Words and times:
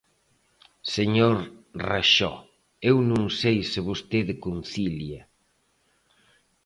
Señor 0.95 1.35
Raxó, 1.89 2.33
eu 2.89 2.97
non 3.11 3.23
sei 3.41 3.57
se 3.71 3.79
vostede 3.89 4.33
concilia. 4.45 5.21